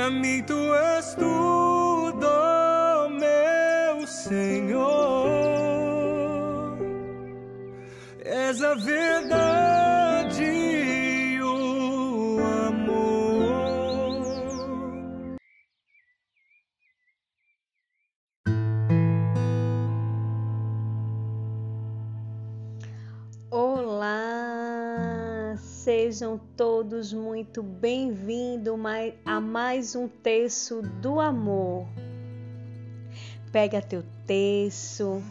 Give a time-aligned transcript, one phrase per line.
[0.00, 2.30] Pra mim tu és tudo,
[3.20, 5.28] meu Senhor.
[8.24, 9.49] És a verdade
[26.20, 28.74] sejam todos muito bem-vindos
[29.24, 31.86] a mais um terço do amor.
[33.50, 35.22] Pega teu terço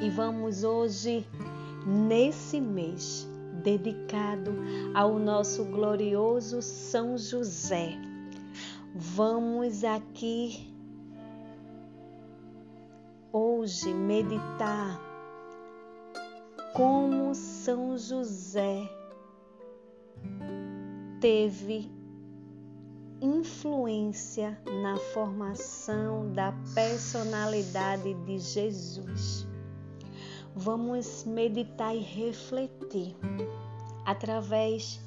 [0.00, 1.26] e vamos hoje,
[1.84, 3.28] nesse mês,
[3.64, 4.52] dedicado
[4.94, 7.98] ao nosso glorioso São José.
[8.94, 10.72] Vamos aqui
[13.32, 15.00] hoje meditar
[16.72, 18.93] como São José
[21.20, 21.90] teve
[23.20, 29.46] influência na formação da personalidade de Jesus.
[30.54, 33.16] Vamos meditar e refletir
[34.04, 35.00] através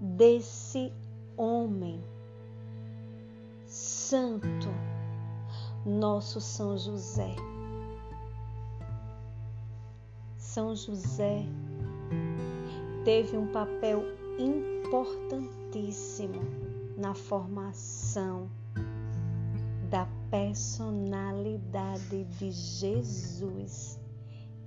[0.00, 0.92] desse
[1.36, 2.02] homem
[3.66, 4.68] santo,
[5.86, 7.36] nosso São José.
[10.36, 11.44] São José
[13.04, 16.40] teve um papel importantíssimo
[16.96, 18.50] na formação
[19.90, 24.00] da personalidade de Jesus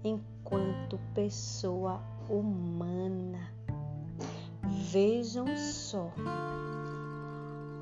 [0.03, 3.53] enquanto pessoa humana.
[4.91, 6.11] Vejam só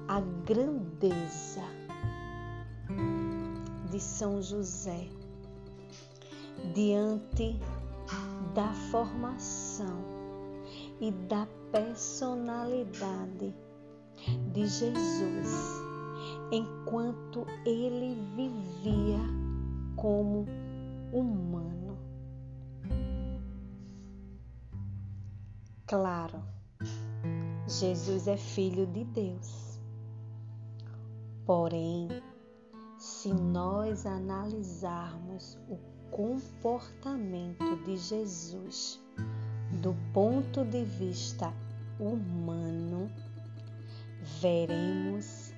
[0.07, 1.63] a grandeza
[3.89, 5.07] de São José
[6.73, 7.59] diante
[8.53, 9.97] da formação
[10.99, 13.53] e da personalidade
[14.53, 15.81] de Jesus
[16.52, 19.19] enquanto ele vivia
[19.95, 20.45] como
[21.11, 21.97] humano.
[25.88, 26.44] Claro,
[27.68, 29.79] Jesus é filho de Deus.
[31.45, 32.07] Porém,
[32.97, 35.78] se nós analisarmos o
[36.12, 39.01] comportamento de Jesus
[39.81, 41.53] do ponto de vista
[42.01, 43.12] humano,
[44.41, 45.53] veremos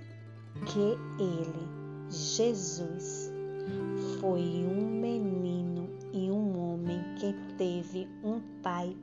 [0.66, 1.68] que ele,
[2.09, 3.31] Jesus,
[4.20, 8.96] foi um menino e um homem que teve um pai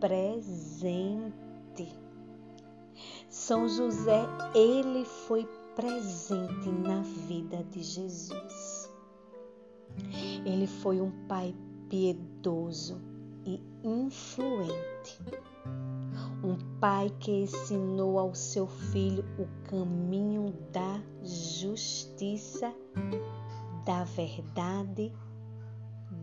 [0.00, 1.88] presente.
[3.28, 4.22] São José,
[4.54, 8.90] ele foi presente na vida de Jesus.
[10.44, 11.54] Ele foi um pai
[11.88, 13.00] piedoso
[13.44, 15.20] e influente.
[16.44, 22.70] Um pai que ensinou ao seu filho o caminho da justiça,
[23.86, 25.10] da verdade,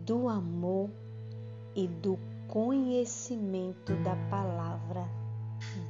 [0.06, 0.90] do amor
[1.74, 2.16] e do
[2.46, 5.08] conhecimento da palavra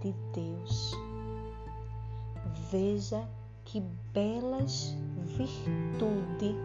[0.00, 0.92] de Deus.
[2.70, 3.28] Veja
[3.66, 3.82] que
[4.14, 6.56] belas virtudes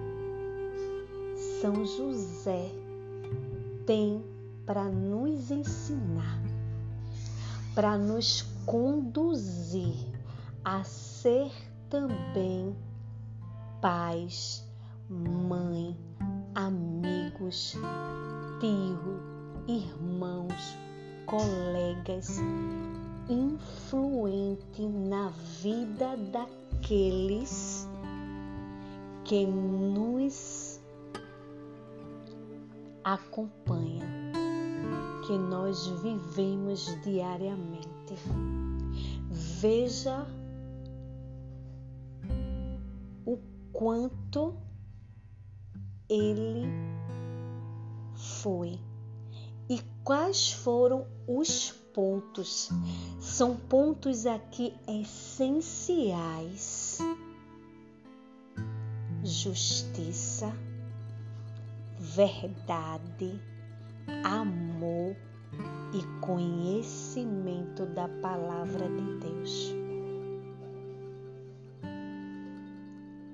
[1.62, 2.72] são José
[3.86, 4.24] tem
[4.66, 6.47] para nos ensinar,
[7.78, 9.94] para nos conduzir
[10.66, 11.52] a ser
[11.92, 12.76] também
[13.80, 14.68] pais,
[15.08, 15.96] mãe,
[16.56, 17.78] amigos,
[18.60, 19.22] tio,
[19.68, 20.76] irmãos,
[21.28, 22.40] colegas,
[23.30, 25.30] influente na
[25.62, 27.88] vida daqueles
[29.24, 30.82] que nos
[33.04, 34.07] acompanha,
[35.28, 38.16] que nós vivemos diariamente.
[39.30, 40.26] Veja
[43.26, 43.38] o
[43.74, 44.56] quanto
[46.08, 46.66] ele
[48.16, 48.80] foi
[49.70, 52.70] e quais foram os pontos.
[53.20, 55.90] São pontos aqui essenciais:
[59.26, 60.54] justiça
[62.00, 63.42] verdade,
[64.24, 65.16] amor
[65.94, 69.76] e conhecimento da palavra de Deus.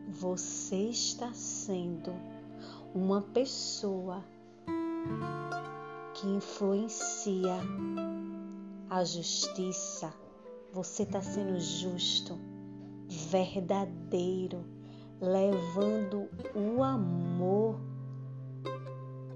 [0.09, 2.13] Você está sendo
[2.93, 4.23] uma pessoa
[6.13, 7.55] que influencia
[8.89, 10.13] a justiça.
[10.71, 12.39] Você está sendo justo,
[13.07, 14.63] verdadeiro,
[15.19, 17.79] levando o amor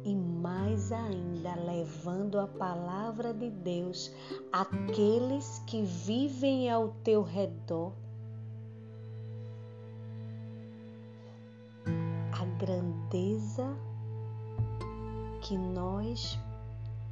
[0.07, 4.09] e mais ainda levando a palavra de Deus
[4.53, 7.91] àqueles que vivem ao teu redor.
[12.31, 13.77] A grandeza
[15.41, 16.39] que nós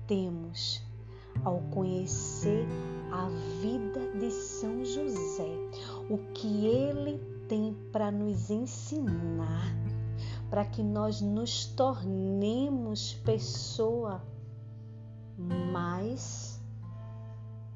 [0.07, 0.81] temos
[1.43, 2.65] ao conhecer
[3.11, 3.27] a
[3.61, 5.51] vida de São José,
[6.09, 7.19] o que ele
[7.49, 9.84] tem para nos ensinar
[10.49, 14.21] para que nós nos tornemos pessoa
[15.37, 16.61] mais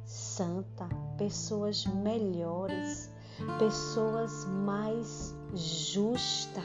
[0.06, 0.88] santa,
[1.18, 3.12] pessoas melhores,
[3.58, 6.62] pessoas mais justa.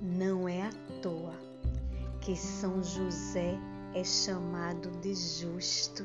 [0.00, 0.70] Não é à
[1.02, 1.34] toa
[2.20, 3.58] que São José
[3.94, 6.04] é chamado de justo.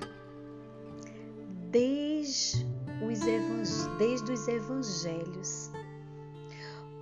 [1.70, 2.66] Desde
[3.02, 5.72] os, desde os evangelhos.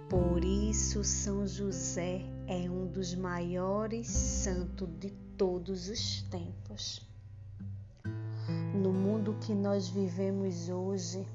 [0.10, 7.08] Por isso, São José é um dos maiores santos de todos os tempos.
[8.74, 11.28] No mundo que nós vivemos hoje,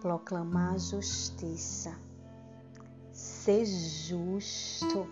[0.00, 1.98] proclamar justiça,
[3.12, 5.08] ser justo.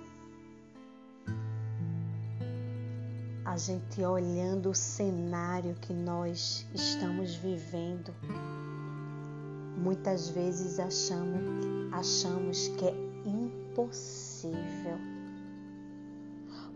[3.45, 8.15] A gente olhando o cenário que nós estamos vivendo,
[9.77, 11.43] muitas vezes achamos,
[11.93, 12.95] achamos que é
[13.27, 14.99] impossível,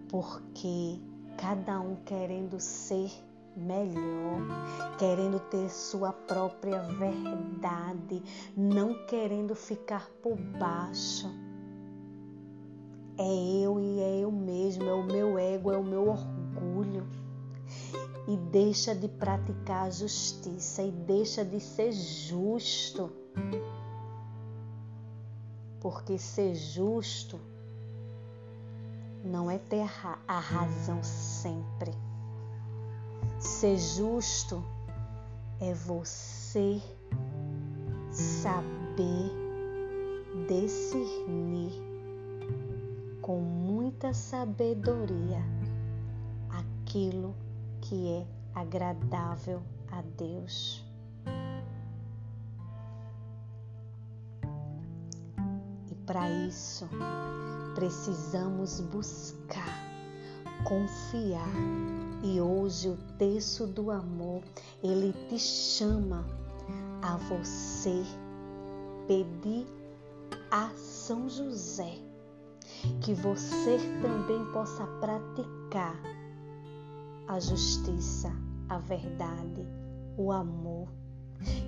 [0.09, 0.99] porque
[1.37, 3.11] cada um querendo ser
[3.57, 4.41] melhor,
[4.99, 8.23] querendo ter sua própria verdade,
[8.57, 11.29] não querendo ficar por baixo.
[13.19, 17.18] É eu e é eu mesmo, é o meu ego, é o meu orgulho.
[18.29, 23.11] E deixa de praticar a justiça e deixa de ser justo.
[25.81, 27.41] Porque ser justo
[29.25, 29.85] não é ter
[30.29, 31.93] a razão sempre
[33.41, 34.65] Ser justo
[35.61, 36.83] é você
[38.11, 39.31] saber
[40.49, 41.73] discernir
[43.23, 45.41] com muita sabedoria
[46.51, 47.48] aquilo que
[47.95, 50.85] é agradável a Deus.
[55.91, 56.89] E para isso
[57.75, 59.89] precisamos buscar
[60.65, 61.49] confiar.
[62.23, 64.43] E hoje o texto do amor,
[64.83, 66.27] ele te chama
[67.01, 68.03] a você
[69.07, 69.67] pedir
[70.51, 71.95] a São José
[73.01, 75.97] que você também possa praticar
[77.29, 78.33] a justiça,
[78.71, 79.67] a verdade,
[80.17, 80.89] o amor,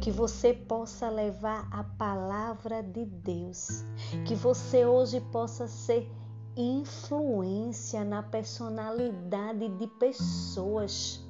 [0.01, 3.85] que você possa levar a palavra de Deus,
[4.27, 6.11] que você hoje possa ser
[6.57, 11.23] influência na personalidade de pessoas.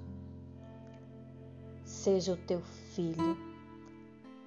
[1.84, 2.62] Seja o teu
[2.94, 3.36] filho,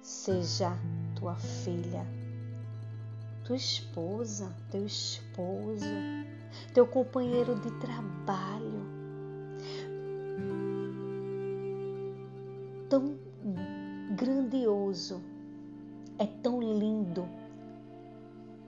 [0.00, 0.72] seja
[1.14, 2.06] tua filha,
[3.44, 5.84] tua esposa, teu esposo,
[6.72, 8.93] teu companheiro de trabalho.
[12.88, 13.16] Tão
[14.16, 15.22] grandioso,
[16.18, 17.28] é tão lindo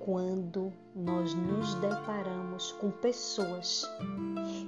[0.01, 3.85] quando nós nos deparamos com pessoas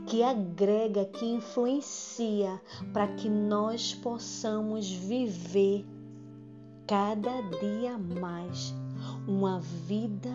[0.07, 2.61] que agrega, que influencia
[2.93, 5.87] para que nós possamos viver
[6.87, 8.75] cada dia mais
[9.27, 10.31] uma vida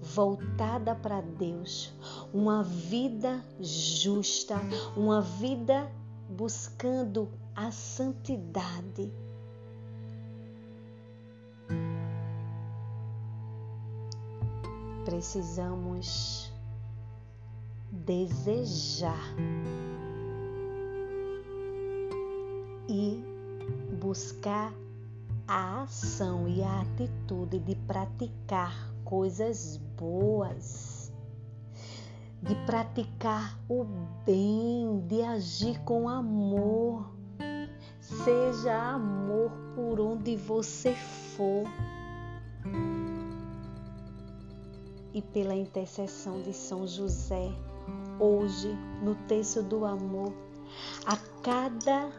[0.00, 1.92] voltada para Deus,
[2.32, 4.60] uma vida justa,
[4.96, 5.90] uma vida
[6.28, 9.12] buscando a santidade
[15.04, 16.52] precisamos
[17.92, 19.34] desejar
[22.88, 23.22] e
[24.00, 24.72] buscar
[25.46, 31.12] a ação e a atitude de praticar coisas boas,
[32.42, 33.84] de praticar o
[34.24, 37.23] bem, de agir com amor.
[38.22, 40.94] Seja amor por onde você
[41.36, 41.64] for
[45.12, 47.52] e pela intercessão de São José,
[48.18, 48.68] hoje,
[49.02, 50.32] no texto do amor,
[51.06, 52.10] a cada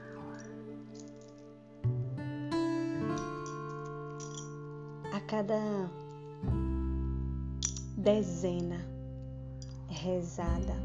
[5.12, 5.60] a cada
[7.98, 8.86] dezena
[9.88, 10.76] rezada,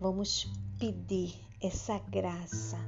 [0.00, 2.78] vamos pedir essa graça,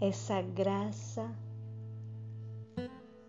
[0.00, 1.30] essa graça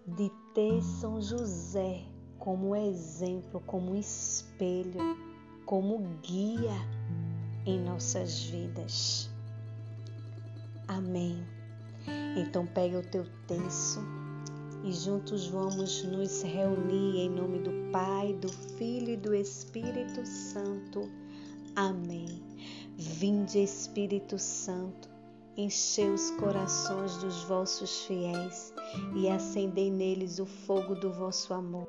[0.06, 2.04] de ter São José
[2.40, 5.18] como exemplo, como espelho,
[5.66, 6.76] como guia
[7.66, 9.30] em nossas vidas.
[10.88, 11.46] Amém.
[12.38, 14.00] Então pega o teu terço
[14.84, 21.10] e juntos vamos nos reunir em nome do Pai, do Filho e do Espírito Santo.
[21.76, 22.42] Amém.
[22.96, 25.07] Vinde, Espírito Santo,
[25.58, 28.72] enchei os corações dos vossos fiéis
[29.16, 31.88] e acendei neles o fogo do vosso amor.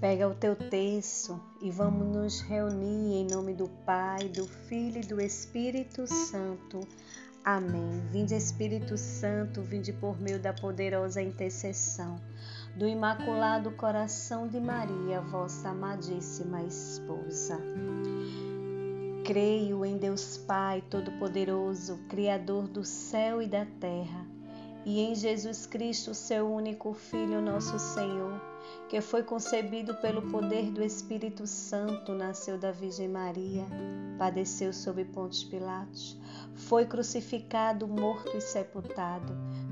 [0.00, 5.06] Pega o teu terço e vamos nos reunir em nome do Pai, do Filho e
[5.06, 6.80] do Espírito Santo.
[7.44, 8.02] Amém.
[8.10, 12.20] Vinde Espírito Santo, vinde por meio da poderosa intercessão
[12.76, 17.58] do Imaculado Coração de Maria, vossa amadíssima esposa.
[19.24, 24.26] Creio em Deus Pai Todo-Poderoso, Criador do céu e da terra,
[24.84, 28.52] e em Jesus Cristo, seu único Filho, nosso Senhor
[28.88, 33.64] que foi concebido pelo poder do Espírito Santo, nasceu da Virgem Maria,
[34.18, 36.18] padeceu sob Pontes Pilatos,
[36.54, 39.32] foi crucificado, morto e sepultado,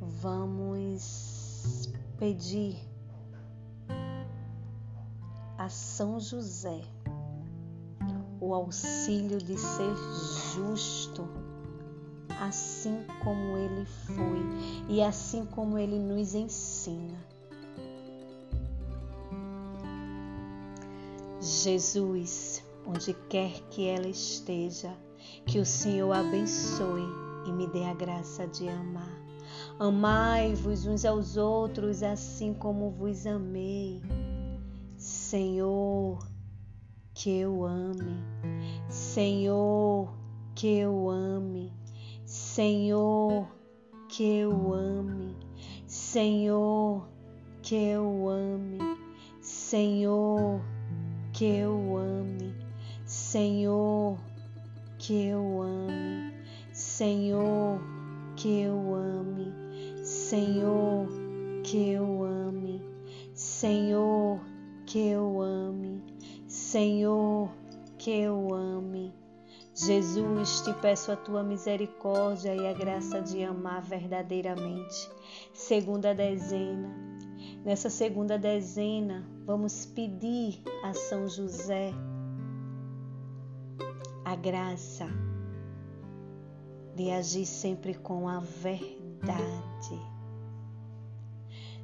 [0.00, 2.76] vamos pedir
[5.56, 6.82] a São José
[8.40, 9.94] o auxílio de ser
[10.54, 11.28] justo
[12.40, 14.40] assim como ele foi
[14.88, 17.18] e assim como ele nos ensina.
[21.40, 24.94] Jesus, onde quer que ela esteja,
[25.44, 27.04] que o Senhor abençoe
[27.46, 29.17] e me dê a graça de amar.
[29.78, 34.02] Amai-vos uns aos outros assim como vos amei.
[34.96, 36.18] Senhor,
[37.14, 38.24] que eu ame.
[38.88, 40.12] Senhor,
[40.54, 41.72] que eu ame.
[42.28, 43.48] Senhor,
[44.06, 45.34] que eu ame,
[45.86, 47.08] Senhor,
[47.62, 48.78] que eu ame,
[49.40, 50.60] Senhor,
[51.32, 52.54] que eu ame,
[53.06, 54.18] Senhor,
[54.98, 56.34] que eu ame,
[56.72, 57.80] Senhor,
[58.36, 59.54] que eu ame,
[60.28, 61.08] Senhor,
[61.64, 62.82] que eu ame,
[63.32, 64.38] Senhor,
[64.84, 66.04] que eu ame,
[66.46, 67.48] Senhor,
[67.96, 69.14] que eu ame.
[69.74, 75.10] Jesus, te peço a tua misericórdia e a graça de amar verdadeiramente.
[75.54, 76.94] Segunda dezena.
[77.64, 81.94] Nessa segunda dezena, vamos pedir a São José
[84.26, 85.06] a graça
[86.94, 90.17] de agir sempre com a verdade.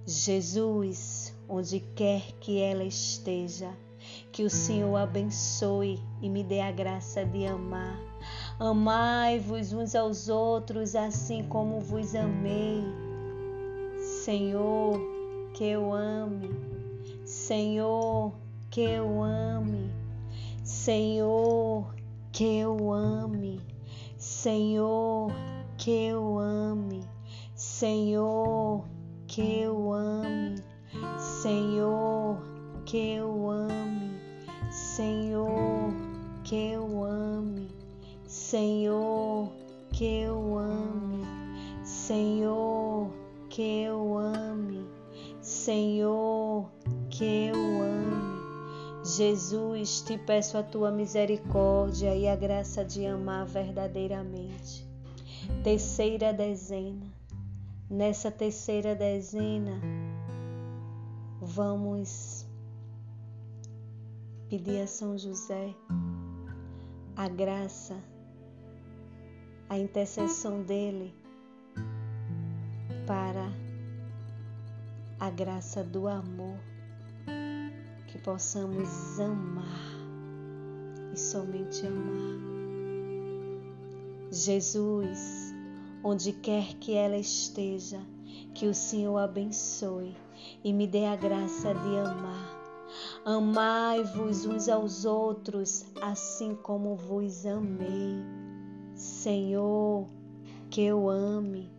[0.07, 3.71] Jesus, onde quer que ela esteja,
[4.31, 7.99] que o Senhor abençoe e me dê a graça de amar.
[8.59, 12.85] Amai-vos uns aos outros assim como vos amei.
[14.25, 15.01] Senhor,
[15.55, 16.51] que eu ame.
[17.25, 18.33] Senhor,
[18.71, 19.91] que eu ame.
[20.63, 21.95] Senhor,
[22.31, 23.61] que eu ame.
[24.19, 25.33] Senhor,
[25.79, 27.03] que eu ame.
[27.55, 28.85] Senhor,
[29.35, 30.63] que eu ame.
[31.19, 32.39] Senhor,
[32.87, 34.21] que eu ame.
[34.71, 35.93] Senhor,
[36.45, 37.69] que eu ame,
[38.27, 39.51] Senhor,
[39.93, 41.25] que eu ame,
[41.83, 43.11] Senhor,
[43.49, 44.87] que eu ame,
[45.41, 46.71] Senhor,
[47.11, 49.05] que eu ame.
[49.05, 54.89] Jesus, te peço a tua misericórdia e a graça de amar verdadeiramente.
[55.63, 57.14] Terceira dezena.
[57.95, 59.81] Nessa terceira dezena,
[61.41, 62.45] vamos
[64.51, 65.73] pedir a São José
[67.15, 67.95] a graça,
[69.69, 71.15] a intercessão dele
[73.07, 73.49] para
[75.21, 76.59] a graça do amor,
[78.09, 79.95] que possamos amar
[81.13, 82.41] e somente amar.
[84.33, 85.54] Jesus,
[86.05, 88.01] onde quer que ela esteja,
[88.55, 90.15] que o Senhor abençoe
[90.63, 92.65] e me dê a graça de amar
[93.25, 98.23] Amai-vos uns aos outros, assim como vos amei.
[98.95, 100.07] Senhor,
[100.71, 101.73] que eu ame.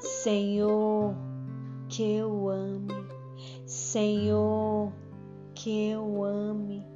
[0.00, 1.14] Senhor,
[1.88, 2.94] que eu ame.
[3.66, 4.92] Senhor,
[5.54, 6.86] que eu ame.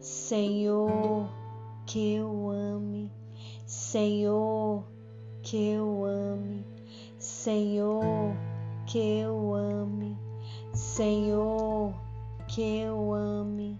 [0.00, 1.28] Senhor,
[1.86, 3.10] que eu ame,
[3.66, 4.84] Senhor,
[5.50, 6.64] que eu ame,
[7.18, 8.36] Senhor,
[8.86, 10.16] que eu ame,
[10.72, 11.92] Senhor,
[12.46, 13.76] que eu ame,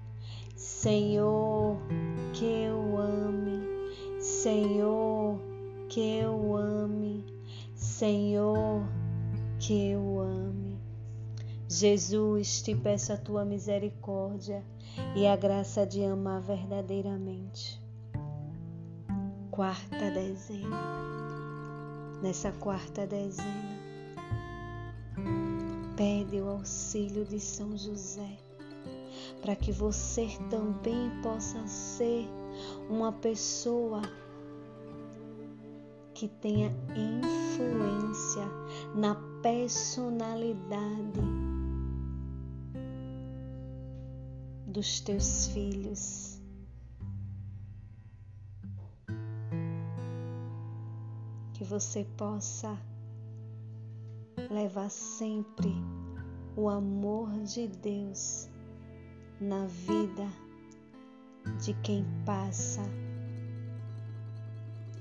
[0.56, 1.76] Senhor,
[2.32, 3.62] que eu ame,
[4.18, 5.38] Senhor,
[5.88, 7.24] que eu ame,
[7.76, 8.82] Senhor,
[9.60, 10.76] que eu ame.
[11.68, 14.64] Jesus, te peço a tua misericórdia
[15.14, 17.80] e a graça de amar verdadeiramente.
[19.52, 21.10] Quarta dezena.
[22.22, 23.80] Nessa quarta dezena,
[25.96, 28.38] pede o auxílio de São José
[29.40, 32.28] para que você também possa ser
[32.88, 34.02] uma pessoa
[36.14, 38.44] que tenha influência
[38.94, 41.20] na personalidade
[44.66, 46.39] dos teus filhos.
[51.70, 52.76] Você possa
[54.50, 55.72] levar sempre
[56.56, 58.50] o amor de Deus
[59.40, 60.26] na vida
[61.64, 62.82] de quem passa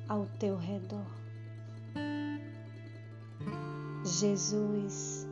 [0.08, 1.08] ao teu redor.
[4.06, 5.28] Jesus,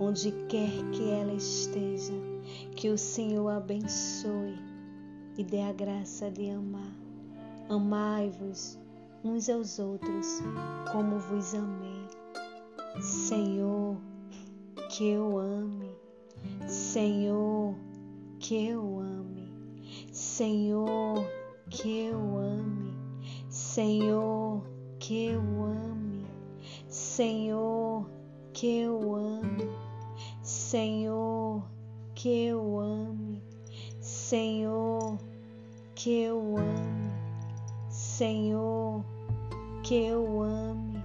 [0.00, 2.12] onde quer que ela esteja,
[2.74, 4.58] que o Senhor abençoe
[5.38, 6.92] e dê a graça de amar.
[7.68, 8.81] Amai-vos
[9.24, 10.42] uns aos outros
[10.90, 12.06] como vos amei.
[13.00, 13.96] Senhor,
[14.90, 15.96] que eu ame.
[16.66, 17.74] Senhor,
[18.38, 19.52] que eu ame.
[20.12, 21.24] Senhor,
[21.70, 22.94] que eu ame.
[23.48, 24.62] Senhor,
[24.98, 26.26] que eu ame.
[26.88, 28.10] Senhor,
[28.52, 29.70] que eu ame.
[30.42, 31.64] Senhor,
[32.14, 33.42] que eu ame.
[34.00, 35.18] Senhor,
[35.94, 37.12] que eu ame.
[37.88, 39.04] Senhor,
[39.82, 41.02] que eu ame.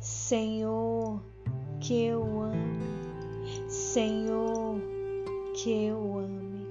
[0.00, 1.22] Senhor,
[1.80, 2.80] que eu ame.
[3.68, 4.80] Senhor,
[5.54, 6.66] que eu ame.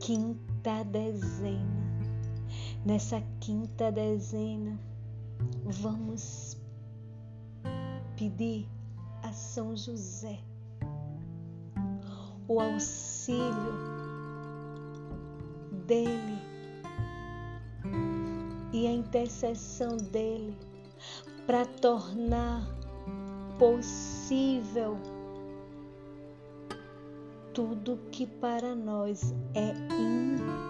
[0.00, 1.74] Quinta dezena
[2.84, 4.78] Nessa quinta dezena,
[5.64, 6.54] vamos
[8.14, 8.68] pedir
[9.22, 10.38] a São José
[12.46, 13.72] o auxílio
[15.86, 16.38] dele
[18.74, 20.58] e a intercessão dele
[21.46, 22.66] para tornar
[23.56, 24.98] possível
[27.54, 29.72] tudo que para nós é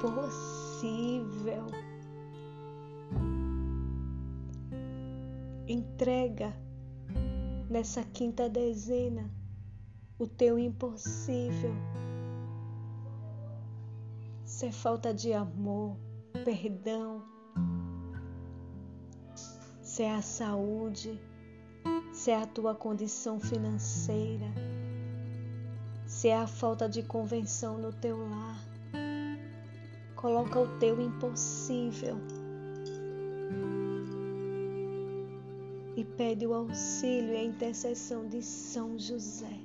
[0.05, 1.65] impossível.
[5.67, 6.55] Entrega
[7.71, 9.31] nessa quinta dezena
[10.19, 11.75] o teu impossível.
[14.45, 15.97] Se é falta de amor,
[16.45, 17.34] perdão,
[19.95, 21.21] se é a saúde,
[22.13, 24.53] se é a tua condição financeira,
[26.05, 28.59] se é a falta de convenção no teu lar,
[30.17, 32.17] coloca o teu impossível
[35.97, 39.61] e pede o auxílio e a intercessão de São José.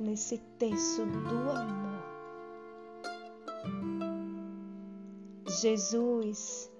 [0.00, 2.02] Nesse texto do amor.
[5.60, 6.72] Jesus,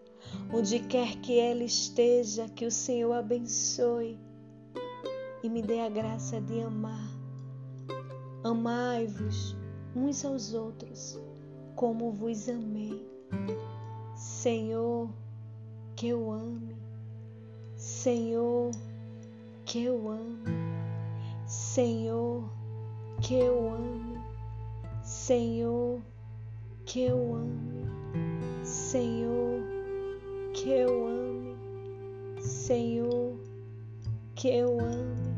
[0.53, 4.19] onde quer que ela esteja, que o Senhor abençoe
[5.43, 7.09] e me dê a graça de amar.
[8.45, 9.57] Amai-vos
[9.95, 11.21] uns aos outros,
[11.75, 13.07] como vos amei.
[14.17, 15.09] Senhor,
[15.95, 16.79] que eu ame
[17.79, 18.73] Senhor,
[19.64, 20.45] que eu amo,
[21.47, 22.51] Senhor,
[23.21, 24.25] que eu amo,
[25.05, 26.01] Senhor,
[26.85, 29.62] que eu amo, Senhor,
[30.52, 31.56] que eu amo,
[32.40, 33.38] Senhor,
[34.34, 35.37] que eu ame,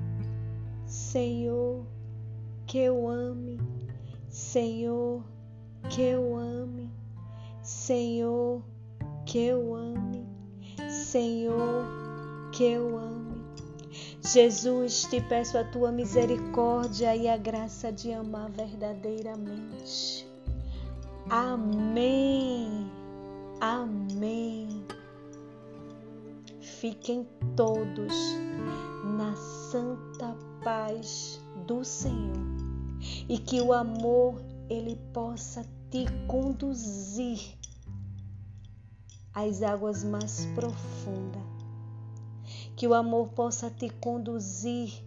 [0.86, 1.84] Senhor,
[2.66, 3.58] que eu ame,
[4.28, 5.24] Senhor,
[5.88, 6.90] que eu ame,
[7.62, 8.62] Senhor,
[9.26, 10.26] que eu ame,
[10.88, 11.84] Senhor,
[12.52, 13.10] que eu ame.
[14.22, 20.26] Jesus, te peço a tua misericórdia e a graça de amar verdadeiramente.
[21.28, 22.90] Amém.
[23.60, 24.79] Amém.
[26.80, 28.14] Fiquem todos
[29.18, 32.38] na santa paz do Senhor
[33.28, 37.38] e que o amor ele possa te conduzir
[39.34, 41.42] às águas mais profundas
[42.74, 45.04] que o amor possa te conduzir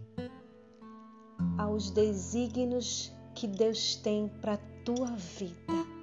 [1.58, 5.93] aos desígnios que Deus tem para tua vida.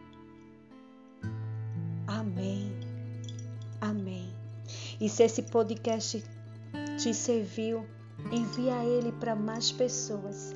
[5.02, 6.24] E se esse podcast
[7.00, 7.84] te serviu,
[8.32, 10.54] envia ele para mais pessoas,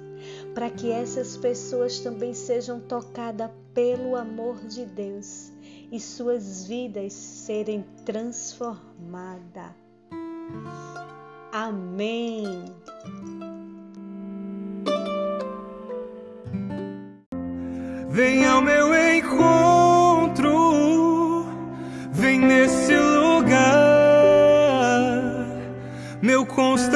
[0.53, 5.51] para que essas pessoas também sejam tocadas pelo amor de Deus
[5.91, 9.71] e suas vidas serem transformadas.
[11.51, 12.65] Amém.
[18.09, 19.54] Vem ao meu encontro,
[26.55, 26.94] constante